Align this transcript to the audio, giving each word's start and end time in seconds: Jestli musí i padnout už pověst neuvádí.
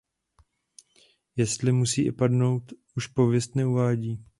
Jestli 1.35 1.71
musí 1.71 2.05
i 2.05 2.11
padnout 2.11 2.73
už 2.95 3.07
pověst 3.07 3.55
neuvádí. 3.55 4.25